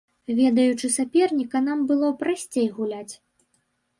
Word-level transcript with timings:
Ведаючы 0.37 0.87
саперніка, 0.93 1.57
нам 1.67 1.83
было 1.91 2.09
прасцей 2.23 2.65
гуляць. 2.79 3.13